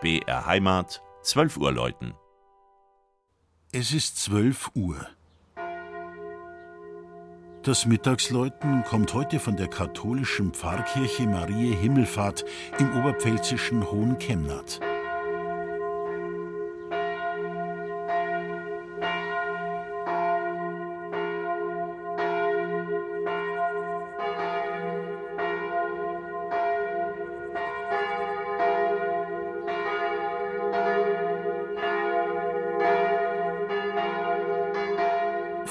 [0.00, 2.14] BR Heimat, 12 Uhr läuten.
[3.70, 5.06] Es ist 12 Uhr.
[7.62, 12.46] Das Mittagsläuten kommt heute von der katholischen Pfarrkirche Marie Himmelfahrt
[12.78, 14.80] im oberpfälzischen Hohenkemnath.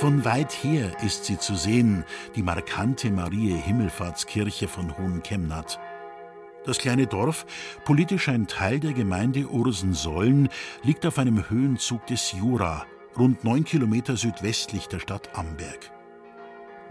[0.00, 2.04] Von weit her ist sie zu sehen,
[2.34, 5.80] die markante Marie Himmelfahrtskirche von Hohenkemnath.
[6.66, 7.46] Das kleine Dorf,
[7.86, 10.50] politisch ein Teil der Gemeinde Ursensollen,
[10.82, 12.84] liegt auf einem Höhenzug des Jura,
[13.16, 15.90] rund neun Kilometer südwestlich der Stadt Amberg.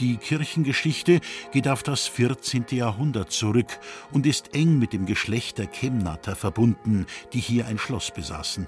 [0.00, 1.20] Die Kirchengeschichte
[1.52, 2.66] geht auf das 14.
[2.70, 3.78] Jahrhundert zurück
[4.10, 8.66] und ist eng mit dem Geschlecht der Kemnater verbunden, die hier ein Schloss besaßen.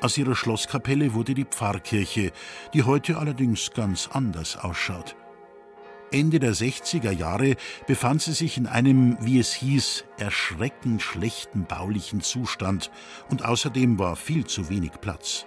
[0.00, 2.32] Aus ihrer Schlosskapelle wurde die Pfarrkirche,
[2.72, 5.14] die heute allerdings ganz anders ausschaut.
[6.12, 7.56] Ende der 60er Jahre
[7.86, 12.90] befand sie sich in einem, wie es hieß, erschreckend schlechten baulichen Zustand
[13.28, 15.46] und außerdem war viel zu wenig Platz.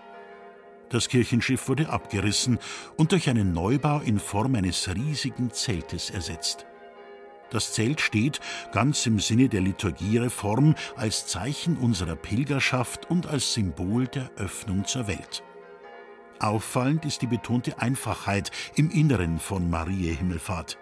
[0.90, 2.60] Das Kirchenschiff wurde abgerissen
[2.96, 6.68] und durch einen Neubau in Form eines riesigen Zeltes ersetzt.
[7.54, 8.40] Das Zelt steht,
[8.72, 15.08] ganz im Sinne der Liturgiereform, als Zeichen unserer Pilgerschaft und als Symbol der Öffnung zur
[15.08, 15.44] Welt.
[16.40, 20.80] Auffallend ist die betonte Einfachheit im Inneren von Marie Himmelfahrt.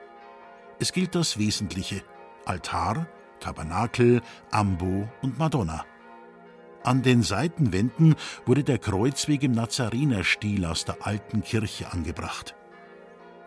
[0.80, 2.04] Es gilt das Wesentliche:
[2.46, 3.06] Altar,
[3.42, 5.86] Tabernakel, Ambo und Madonna.
[6.84, 12.56] An den Seitenwänden wurde der Kreuzweg im Nazarenerstil aus der alten Kirche angebracht.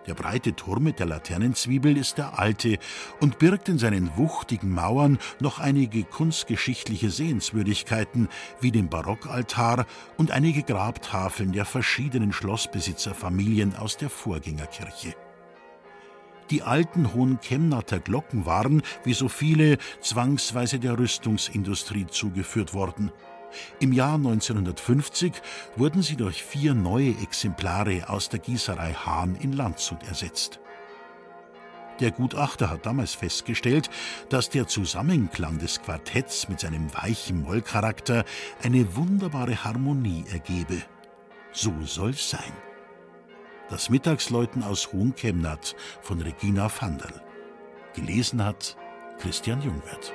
[0.07, 2.79] Der breite Turm mit der Laternenzwiebel ist der alte
[3.21, 8.29] und birgt in seinen wuchtigen Mauern noch einige kunstgeschichtliche Sehenswürdigkeiten
[8.61, 9.87] wie den Barockaltar
[10.19, 15.15] und einige Grabtafeln der verschiedenen Schlossbesitzerfamilien aus der Vorgängerkirche.
[16.51, 23.11] Die alten hohen Chemnatter Glocken waren, wie so viele, zwangsweise der Rüstungsindustrie zugeführt worden.
[23.81, 25.33] Im Jahr 1950
[25.77, 30.61] wurden sie durch vier neue Exemplare aus der Gießerei Hahn in Landshut ersetzt.
[32.01, 33.89] Der Gutachter hat damals festgestellt,
[34.29, 38.25] dass der Zusammenklang des Quartetts mit seinem weichen Mollcharakter
[38.63, 40.83] eine wunderbare Harmonie ergebe.
[41.53, 42.53] So soll's sein.
[43.71, 47.23] Das Mittagsläuten aus Hohenkemnath von Regina Vanderl.
[47.95, 48.77] Gelesen hat
[49.19, 50.13] Christian Jungwirth.